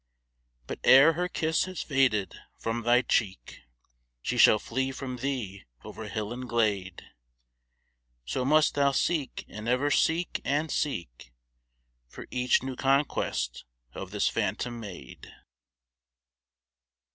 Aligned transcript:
But 0.65 0.79
ere 0.83 1.13
her 1.13 1.27
kiss 1.27 1.65
has 1.65 1.83
faded 1.83 2.35
from 2.57 2.81
thy 2.81 3.03
cheek, 3.03 3.61
She 4.23 4.35
shall 4.35 4.57
flee 4.57 4.91
from 4.91 5.17
thee 5.17 5.65
over 5.83 6.07
hill 6.07 6.33
and 6.33 6.49
glade, 6.49 7.03
So 8.25 8.43
must 8.43 8.73
thou 8.73 8.93
seek 8.93 9.45
and 9.47 9.69
ever 9.69 9.91
seek 9.91 10.41
and 10.43 10.71
seek 10.71 11.31
For 12.07 12.25
each 12.31 12.63
new 12.63 12.75
conquest 12.75 13.63
of 13.93 14.09
this 14.09 14.27
phantom 14.27 14.79
maid. 14.79 15.31